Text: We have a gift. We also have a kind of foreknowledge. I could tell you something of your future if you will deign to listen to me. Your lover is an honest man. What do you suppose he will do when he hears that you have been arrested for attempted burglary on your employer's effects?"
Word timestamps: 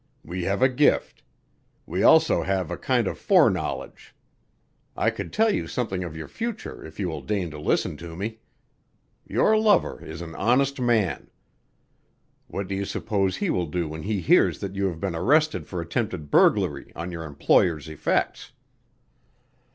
We 0.25 0.45
have 0.45 0.63
a 0.63 0.67
gift. 0.67 1.21
We 1.85 2.01
also 2.01 2.41
have 2.41 2.71
a 2.71 2.75
kind 2.75 3.05
of 3.05 3.19
foreknowledge. 3.19 4.15
I 4.97 5.11
could 5.11 5.31
tell 5.31 5.51
you 5.53 5.67
something 5.67 6.03
of 6.03 6.17
your 6.17 6.27
future 6.27 6.83
if 6.83 6.99
you 6.99 7.07
will 7.07 7.21
deign 7.21 7.51
to 7.51 7.59
listen 7.59 7.97
to 7.97 8.15
me. 8.15 8.39
Your 9.27 9.55
lover 9.59 10.03
is 10.03 10.21
an 10.23 10.33
honest 10.33 10.79
man. 10.81 11.29
What 12.47 12.67
do 12.67 12.73
you 12.73 12.85
suppose 12.85 13.37
he 13.37 13.51
will 13.51 13.67
do 13.67 13.87
when 13.87 14.01
he 14.01 14.21
hears 14.21 14.57
that 14.61 14.75
you 14.75 14.87
have 14.87 14.99
been 14.99 15.13
arrested 15.15 15.67
for 15.67 15.79
attempted 15.81 16.31
burglary 16.31 16.91
on 16.95 17.11
your 17.11 17.23
employer's 17.23 17.87
effects?" 17.87 18.53